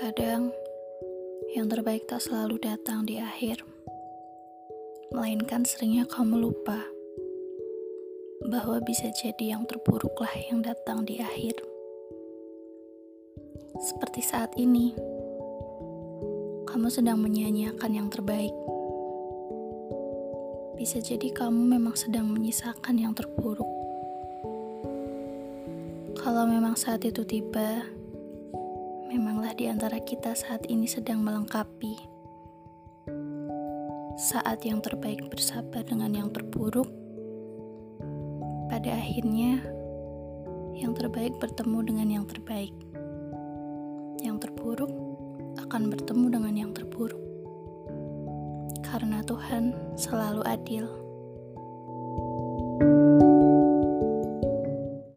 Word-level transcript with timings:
Terkadang, 0.00 0.48
yang 1.52 1.68
terbaik 1.68 2.08
tak 2.08 2.24
selalu 2.24 2.56
datang 2.56 3.04
di 3.04 3.20
akhir, 3.20 3.60
melainkan 5.12 5.60
seringnya 5.68 6.08
kamu 6.08 6.40
lupa 6.40 6.88
bahwa 8.48 8.80
bisa 8.80 9.12
jadi 9.12 9.52
yang 9.52 9.68
terburuklah 9.68 10.32
yang 10.48 10.64
datang 10.64 11.04
di 11.04 11.20
akhir. 11.20 11.52
Seperti 13.76 14.24
saat 14.24 14.56
ini, 14.56 14.96
kamu 16.64 16.88
sedang 16.88 17.20
menyanyiakan 17.20 17.92
yang 17.92 18.08
terbaik. 18.08 18.56
Bisa 20.80 21.04
jadi 21.04 21.28
kamu 21.28 21.76
memang 21.76 21.92
sedang 21.92 22.24
menyisakan 22.24 22.96
yang 22.96 23.12
terburuk. 23.12 23.68
Kalau 26.16 26.48
memang 26.48 26.72
saat 26.80 27.04
itu 27.04 27.20
tiba, 27.28 27.99
memanglah 29.10 29.50
di 29.58 29.66
antara 29.66 29.98
kita 29.98 30.38
saat 30.38 30.70
ini 30.70 30.86
sedang 30.86 31.26
melengkapi. 31.26 31.98
Saat 34.14 34.62
yang 34.62 34.78
terbaik 34.78 35.26
bersabar 35.26 35.82
dengan 35.82 36.14
yang 36.14 36.30
terburuk, 36.30 36.86
pada 38.70 38.94
akhirnya 38.94 39.58
yang 40.78 40.94
terbaik 40.94 41.34
bertemu 41.42 41.78
dengan 41.82 42.08
yang 42.22 42.24
terbaik. 42.30 42.70
Yang 44.22 44.46
terburuk 44.46 44.94
akan 45.58 45.90
bertemu 45.90 46.26
dengan 46.30 46.54
yang 46.54 46.70
terburuk. 46.70 47.18
Karena 48.86 49.26
Tuhan 49.26 49.74
selalu 49.98 50.46
adil. 50.46 50.86